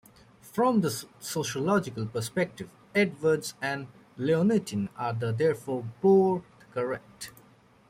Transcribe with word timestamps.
From 0.41 0.81
this 0.81 1.05
sociological 1.19 2.07
perspective, 2.07 2.67
Edwards 2.95 3.53
and 3.61 3.85
Lewontin 4.17 4.89
are 4.97 5.13
therefore 5.13 5.85
both 6.01 6.41
correct. 6.73 7.31